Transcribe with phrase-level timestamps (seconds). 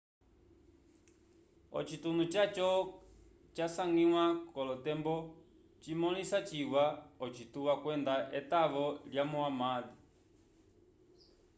[1.77, 2.69] ocitunu caco
[3.55, 5.15] casangiwa k'olotembo
[5.81, 6.83] cimõlisa ciwa
[7.25, 9.85] ocituwa kwenda etavo lya muhammad